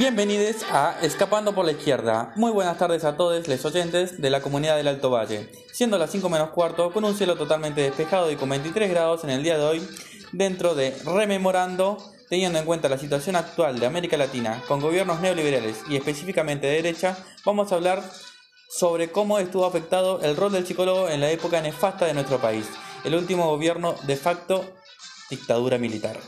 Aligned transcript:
Bienvenidos 0.00 0.64
a 0.72 0.96
Escapando 1.02 1.54
por 1.54 1.66
la 1.66 1.72
Izquierda. 1.72 2.32
Muy 2.34 2.52
buenas 2.52 2.78
tardes 2.78 3.04
a 3.04 3.18
todos 3.18 3.46
los 3.46 3.64
oyentes 3.66 4.18
de 4.18 4.30
la 4.30 4.40
comunidad 4.40 4.78
del 4.78 4.88
Alto 4.88 5.10
Valle. 5.10 5.50
Siendo 5.74 5.98
las 5.98 6.10
5 6.10 6.26
menos 6.30 6.48
cuarto, 6.52 6.90
con 6.90 7.04
un 7.04 7.14
cielo 7.14 7.36
totalmente 7.36 7.82
despejado 7.82 8.30
y 8.30 8.36
con 8.36 8.48
23 8.48 8.88
grados 8.88 9.24
en 9.24 9.30
el 9.30 9.42
día 9.42 9.58
de 9.58 9.64
hoy, 9.66 9.86
dentro 10.32 10.74
de 10.74 10.96
Rememorando, 11.04 11.98
teniendo 12.30 12.58
en 12.58 12.64
cuenta 12.64 12.88
la 12.88 12.96
situación 12.96 13.36
actual 13.36 13.78
de 13.78 13.84
América 13.84 14.16
Latina 14.16 14.62
con 14.66 14.80
gobiernos 14.80 15.20
neoliberales 15.20 15.82
y 15.86 15.96
específicamente 15.96 16.66
de 16.66 16.76
derecha, 16.76 17.18
vamos 17.44 17.70
a 17.70 17.74
hablar 17.74 18.02
sobre 18.70 19.12
cómo 19.12 19.38
estuvo 19.38 19.66
afectado 19.66 20.22
el 20.22 20.34
rol 20.34 20.52
del 20.52 20.66
psicólogo 20.66 21.10
en 21.10 21.20
la 21.20 21.30
época 21.30 21.60
nefasta 21.60 22.06
de 22.06 22.14
nuestro 22.14 22.40
país, 22.40 22.64
el 23.04 23.16
último 23.16 23.48
gobierno 23.48 23.94
de 24.04 24.16
facto 24.16 24.64
dictadura 25.28 25.76
militar. 25.76 26.18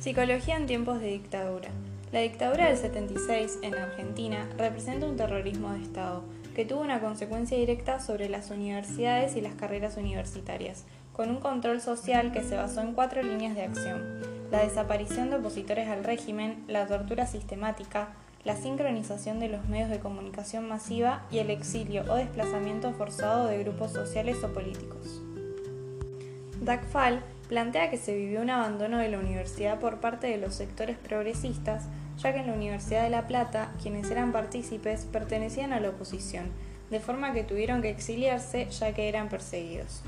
Psicología 0.00 0.56
en 0.56 0.64
tiempos 0.64 0.98
de 0.98 1.08
dictadura. 1.08 1.68
La 2.10 2.20
dictadura 2.20 2.68
del 2.68 2.78
76 2.78 3.58
en 3.60 3.74
Argentina 3.74 4.48
representa 4.56 5.04
un 5.04 5.18
terrorismo 5.18 5.74
de 5.74 5.82
Estado 5.82 6.24
que 6.56 6.64
tuvo 6.64 6.80
una 6.80 7.00
consecuencia 7.00 7.58
directa 7.58 8.00
sobre 8.00 8.30
las 8.30 8.50
universidades 8.50 9.36
y 9.36 9.42
las 9.42 9.52
carreras 9.56 9.98
universitarias, 9.98 10.86
con 11.12 11.28
un 11.28 11.36
control 11.36 11.82
social 11.82 12.32
que 12.32 12.42
se 12.42 12.56
basó 12.56 12.80
en 12.80 12.94
cuatro 12.94 13.22
líneas 13.22 13.54
de 13.54 13.64
acción. 13.64 14.22
La 14.50 14.62
desaparición 14.62 15.28
de 15.28 15.36
opositores 15.36 15.86
al 15.86 16.02
régimen, 16.02 16.64
la 16.66 16.86
tortura 16.86 17.26
sistemática, 17.26 18.14
la 18.42 18.56
sincronización 18.56 19.38
de 19.38 19.50
los 19.50 19.68
medios 19.68 19.90
de 19.90 19.98
comunicación 19.98 20.66
masiva 20.66 21.26
y 21.30 21.40
el 21.40 21.50
exilio 21.50 22.04
o 22.08 22.14
desplazamiento 22.14 22.90
forzado 22.94 23.48
de 23.48 23.58
grupos 23.58 23.92
sociales 23.92 24.42
o 24.42 24.48
políticos. 24.54 25.20
DACFAL 26.62 27.22
plantea 27.50 27.90
que 27.90 27.96
se 27.96 28.14
vivió 28.14 28.42
un 28.42 28.50
abandono 28.50 28.98
de 28.98 29.08
la 29.08 29.18
universidad 29.18 29.80
por 29.80 29.98
parte 29.98 30.28
de 30.28 30.38
los 30.38 30.54
sectores 30.54 30.96
progresistas, 30.96 31.88
ya 32.16 32.32
que 32.32 32.38
en 32.38 32.46
la 32.46 32.52
Universidad 32.52 33.02
de 33.02 33.10
La 33.10 33.26
Plata 33.26 33.72
quienes 33.82 34.08
eran 34.08 34.30
partícipes 34.30 35.04
pertenecían 35.04 35.72
a 35.72 35.80
la 35.80 35.88
oposición, 35.88 36.52
de 36.90 37.00
forma 37.00 37.32
que 37.32 37.42
tuvieron 37.42 37.82
que 37.82 37.90
exiliarse 37.90 38.68
ya 38.70 38.94
que 38.94 39.08
eran 39.08 39.28
perseguidos. 39.28 40.02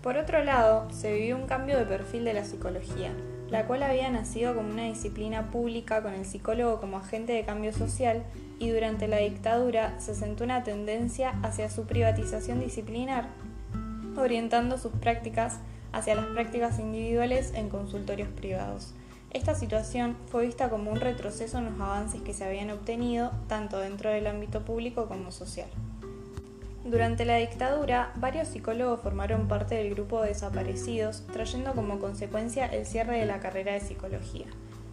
Por 0.00 0.16
otro 0.16 0.44
lado, 0.44 0.88
se 0.92 1.12
vivió 1.12 1.34
un 1.34 1.48
cambio 1.48 1.76
de 1.76 1.86
perfil 1.86 2.24
de 2.24 2.34
la 2.34 2.44
psicología, 2.44 3.10
la 3.50 3.66
cual 3.66 3.82
había 3.82 4.08
nacido 4.10 4.54
como 4.54 4.70
una 4.70 4.84
disciplina 4.84 5.50
pública 5.50 6.04
con 6.04 6.14
el 6.14 6.24
psicólogo 6.24 6.78
como 6.78 6.98
agente 6.98 7.32
de 7.32 7.44
cambio 7.44 7.72
social 7.72 8.22
y 8.60 8.70
durante 8.70 9.08
la 9.08 9.16
dictadura 9.16 9.98
se 9.98 10.14
sentó 10.14 10.44
una 10.44 10.62
tendencia 10.62 11.34
hacia 11.42 11.68
su 11.68 11.84
privatización 11.84 12.60
disciplinar 12.60 13.26
orientando 14.18 14.78
sus 14.78 14.92
prácticas 14.92 15.58
hacia 15.92 16.14
las 16.14 16.26
prácticas 16.26 16.78
individuales 16.78 17.52
en 17.54 17.68
consultorios 17.68 18.28
privados. 18.28 18.94
Esta 19.30 19.54
situación 19.54 20.16
fue 20.26 20.46
vista 20.46 20.70
como 20.70 20.90
un 20.90 21.00
retroceso 21.00 21.58
en 21.58 21.66
los 21.66 21.80
avances 21.80 22.22
que 22.22 22.32
se 22.32 22.44
habían 22.44 22.70
obtenido 22.70 23.30
tanto 23.46 23.78
dentro 23.78 24.10
del 24.10 24.26
ámbito 24.26 24.64
público 24.64 25.06
como 25.06 25.32
social. 25.32 25.68
Durante 26.84 27.26
la 27.26 27.36
dictadura, 27.36 28.12
varios 28.16 28.48
psicólogos 28.48 29.00
formaron 29.02 29.46
parte 29.46 29.74
del 29.74 29.90
grupo 29.90 30.22
de 30.22 30.28
desaparecidos, 30.28 31.26
trayendo 31.32 31.74
como 31.74 31.98
consecuencia 31.98 32.66
el 32.66 32.86
cierre 32.86 33.18
de 33.18 33.26
la 33.26 33.40
carrera 33.40 33.74
de 33.74 33.80
psicología. 33.80 34.46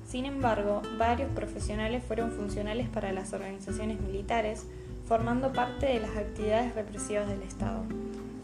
Sin 0.05 0.25
embargo, 0.25 0.81
varios 0.97 1.31
profesionales 1.31 2.03
fueron 2.03 2.31
funcionales 2.31 2.89
para 2.89 3.13
las 3.13 3.31
organizaciones 3.31 4.01
militares, 4.01 4.66
formando 5.05 5.53
parte 5.53 5.85
de 5.85 6.01
las 6.01 6.17
actividades 6.17 6.75
represivas 6.75 7.29
del 7.29 7.44
Estado 7.44 7.85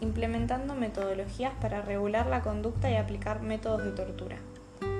implementando 0.02 0.74
metodologías 0.74 1.52
para 1.60 1.80
regular 1.80 2.26
la 2.26 2.42
conducta 2.42 2.90
y 2.90 2.96
aplicar 2.96 3.40
métodos 3.40 3.84
de 3.84 3.92
tortura. 3.92 4.36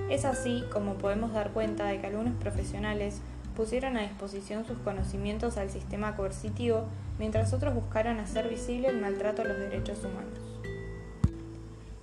Es 0.08 0.24
así 0.24 0.64
como 0.72 0.94
podemos 0.94 1.32
dar 1.32 1.50
cuenta 1.50 1.86
de 1.86 2.00
que 2.00 2.06
algunos 2.06 2.34
profesionales 2.36 3.20
pusieron 3.56 3.96
a 3.96 4.02
disposición 4.02 4.64
sus 4.64 4.78
conocimientos 4.78 5.58
al 5.58 5.70
sistema 5.70 6.16
coercitivo, 6.16 6.84
mientras 7.18 7.52
otros 7.52 7.74
buscaron 7.74 8.20
hacer 8.20 8.48
visible 8.48 8.88
el 8.88 9.00
maltrato 9.00 9.42
a 9.42 9.44
los 9.44 9.58
derechos 9.58 9.98
humanos. 10.04 10.38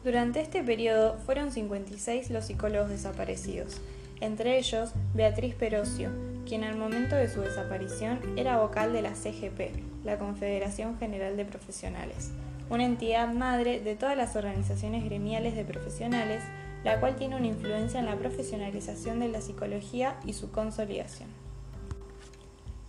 Durante 0.03 0.41
este 0.41 0.63
periodo 0.63 1.17
fueron 1.25 1.51
56 1.51 2.29
los 2.29 2.45
psicólogos 2.45 2.89
desaparecidos, 2.89 3.81
entre 4.21 4.57
ellos 4.57 4.91
Beatriz 5.13 5.55
Perocio, 5.55 6.11
quien 6.45 6.63
al 6.63 6.77
momento 6.77 7.15
de 7.15 7.29
su 7.29 7.41
desaparición 7.41 8.19
era 8.35 8.57
vocal 8.57 8.91
de 8.93 9.01
la 9.01 9.13
CGP, 9.13 10.03
la 10.03 10.17
Confederación 10.17 10.97
General 10.97 11.37
de 11.37 11.45
Profesionales, 11.45 12.31
una 12.69 12.85
entidad 12.85 13.31
madre 13.33 13.79
de 13.79 13.95
todas 13.95 14.17
las 14.17 14.35
organizaciones 14.35 15.03
gremiales 15.05 15.55
de 15.55 15.65
profesionales, 15.65 16.43
la 16.83 16.99
cual 16.99 17.15
tiene 17.15 17.35
una 17.35 17.47
influencia 17.47 17.99
en 17.99 18.05
la 18.05 18.15
profesionalización 18.15 19.19
de 19.19 19.27
la 19.27 19.41
psicología 19.41 20.17
y 20.25 20.33
su 20.33 20.51
consolidación. 20.51 21.29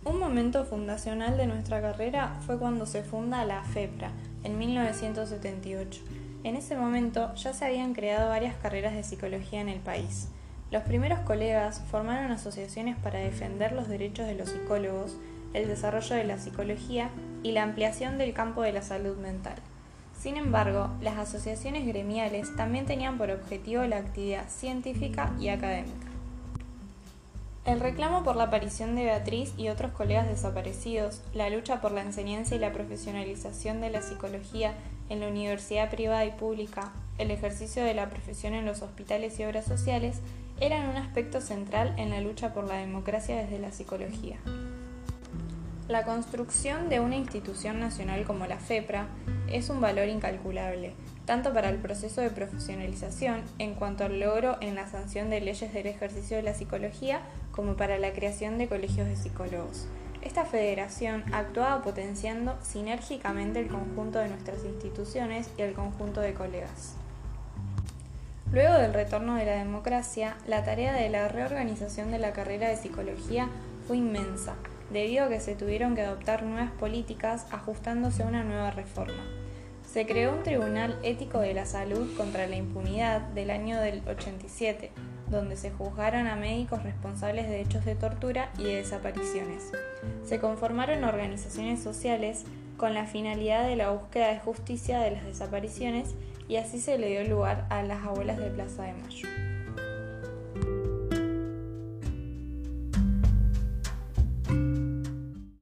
Un 0.03 0.17
momento 0.17 0.65
fundacional 0.65 1.37
de 1.37 1.45
nuestra 1.45 1.79
carrera 1.79 2.39
fue 2.47 2.57
cuando 2.57 2.87
se 2.87 3.03
funda 3.03 3.45
la 3.45 3.63
FEPRA, 3.63 4.11
en 4.43 4.57
1978. 4.57 6.01
En 6.43 6.55
ese 6.55 6.75
momento 6.75 7.35
ya 7.35 7.53
se 7.53 7.65
habían 7.65 7.93
creado 7.93 8.29
varias 8.29 8.55
carreras 8.55 8.95
de 8.95 9.03
psicología 9.03 9.61
en 9.61 9.69
el 9.69 9.79
país. 9.79 10.29
Los 10.71 10.83
primeros 10.83 11.19
colegas 11.19 11.81
formaron 11.91 12.31
asociaciones 12.31 12.95
para 12.95 13.19
defender 13.19 13.73
los 13.73 13.89
derechos 13.89 14.25
de 14.25 14.35
los 14.35 14.49
psicólogos, 14.49 15.17
el 15.53 15.67
desarrollo 15.67 16.15
de 16.15 16.23
la 16.23 16.37
psicología 16.37 17.09
y 17.43 17.51
la 17.51 17.63
ampliación 17.63 18.17
del 18.17 18.33
campo 18.33 18.61
de 18.61 18.71
la 18.71 18.81
salud 18.81 19.17
mental. 19.17 19.55
Sin 20.17 20.37
embargo, 20.37 20.89
las 21.01 21.17
asociaciones 21.17 21.85
gremiales 21.85 22.55
también 22.55 22.85
tenían 22.85 23.17
por 23.17 23.31
objetivo 23.31 23.83
la 23.83 23.97
actividad 23.97 24.47
científica 24.47 25.33
y 25.41 25.49
académica. 25.49 26.07
El 27.65 27.81
reclamo 27.81 28.23
por 28.23 28.37
la 28.37 28.45
aparición 28.45 28.95
de 28.95 29.03
Beatriz 29.03 29.53
y 29.57 29.67
otros 29.67 29.91
colegas 29.91 30.27
desaparecidos, 30.27 31.21
la 31.33 31.49
lucha 31.49 31.81
por 31.81 31.91
la 31.91 32.01
enseñanza 32.01 32.55
y 32.55 32.59
la 32.59 32.71
profesionalización 32.71 33.81
de 33.81 33.89
la 33.89 34.01
psicología 34.01 34.73
en 35.09 35.19
la 35.19 35.27
universidad 35.27 35.89
privada 35.89 36.23
y 36.23 36.31
pública, 36.31 36.93
el 37.17 37.29
ejercicio 37.29 37.83
de 37.83 37.93
la 37.93 38.09
profesión 38.09 38.53
en 38.53 38.65
los 38.65 38.81
hospitales 38.81 39.37
y 39.39 39.43
obras 39.43 39.65
sociales 39.65 40.21
eran 40.61 40.87
un 40.87 40.95
aspecto 40.95 41.41
central 41.41 41.95
en 41.97 42.11
la 42.11 42.21
lucha 42.21 42.53
por 42.53 42.65
la 42.65 42.75
democracia 42.75 43.35
desde 43.35 43.57
la 43.57 43.71
psicología. 43.71 44.37
La 45.87 46.05
construcción 46.05 46.87
de 46.87 46.99
una 46.99 47.17
institución 47.17 47.79
nacional 47.79 48.23
como 48.25 48.45
la 48.45 48.57
FEPRA 48.57 49.07
es 49.51 49.71
un 49.71 49.81
valor 49.81 50.07
incalculable, 50.07 50.93
tanto 51.25 51.51
para 51.51 51.69
el 51.69 51.77
proceso 51.77 52.21
de 52.21 52.29
profesionalización 52.29 53.41
en 53.57 53.73
cuanto 53.73 54.05
al 54.05 54.19
logro 54.19 54.57
en 54.61 54.75
la 54.75 54.87
sanción 54.87 55.31
de 55.31 55.41
leyes 55.41 55.73
del 55.73 55.87
ejercicio 55.87 56.37
de 56.37 56.43
la 56.43 56.53
psicología, 56.53 57.21
como 57.51 57.75
para 57.75 57.97
la 57.97 58.13
creación 58.13 58.59
de 58.59 58.67
colegios 58.67 59.07
de 59.07 59.15
psicólogos. 59.15 59.87
Esta 60.21 60.45
federación 60.45 61.23
actuaba 61.33 61.81
potenciando 61.81 62.55
sinérgicamente 62.61 63.59
el 63.59 63.67
conjunto 63.67 64.19
de 64.19 64.29
nuestras 64.29 64.63
instituciones 64.63 65.49
y 65.57 65.63
el 65.63 65.73
conjunto 65.73 66.21
de 66.21 66.35
colegas. 66.35 66.95
Luego 68.51 68.73
del 68.73 68.93
retorno 68.93 69.35
de 69.35 69.45
la 69.45 69.55
democracia, 69.55 70.35
la 70.45 70.65
tarea 70.65 70.93
de 70.93 71.07
la 71.07 71.29
reorganización 71.29 72.11
de 72.11 72.19
la 72.19 72.33
carrera 72.33 72.67
de 72.67 72.75
psicología 72.75 73.47
fue 73.87 73.95
inmensa, 73.95 74.55
debido 74.91 75.23
a 75.23 75.29
que 75.29 75.39
se 75.39 75.55
tuvieron 75.55 75.95
que 75.95 76.01
adoptar 76.01 76.43
nuevas 76.43 76.71
políticas 76.71 77.47
ajustándose 77.51 78.23
a 78.23 78.27
una 78.27 78.43
nueva 78.43 78.71
reforma. 78.71 79.23
Se 79.89 80.05
creó 80.05 80.33
un 80.33 80.43
Tribunal 80.43 80.99
Ético 81.01 81.39
de 81.39 81.53
la 81.53 81.65
Salud 81.65 82.13
contra 82.17 82.45
la 82.45 82.57
Impunidad 82.57 83.21
del 83.21 83.51
año 83.51 83.79
del 83.79 84.01
87, 84.05 84.91
donde 85.29 85.55
se 85.55 85.71
juzgaron 85.71 86.27
a 86.27 86.35
médicos 86.35 86.83
responsables 86.83 87.47
de 87.47 87.61
hechos 87.61 87.85
de 87.85 87.95
tortura 87.95 88.49
y 88.57 88.63
de 88.63 88.75
desapariciones. 88.75 89.71
Se 90.25 90.41
conformaron 90.41 91.05
organizaciones 91.05 91.81
sociales 91.81 92.43
con 92.75 92.93
la 92.93 93.05
finalidad 93.05 93.65
de 93.65 93.77
la 93.77 93.91
búsqueda 93.91 94.27
de 94.27 94.39
justicia 94.39 94.99
de 94.99 95.11
las 95.11 95.23
desapariciones 95.23 96.15
y 96.51 96.57
así 96.57 96.81
se 96.81 96.97
le 96.97 97.07
dio 97.07 97.23
lugar 97.23 97.65
a 97.69 97.81
las 97.81 98.03
abuelas 98.03 98.37
de 98.37 98.49
Plaza 98.49 98.83
de 98.83 98.91
Mayo. 98.91 99.50